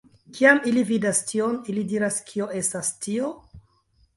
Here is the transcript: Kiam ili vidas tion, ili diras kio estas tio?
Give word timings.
Kiam 0.37 0.61
ili 0.69 0.81
vidas 0.91 1.19
tion, 1.31 1.53
ili 1.73 1.83
diras 1.91 2.17
kio 2.31 2.49
estas 2.63 2.91
tio? 3.05 3.29